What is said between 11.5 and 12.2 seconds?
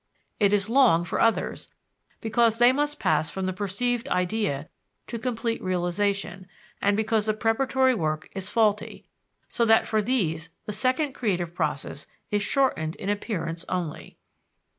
process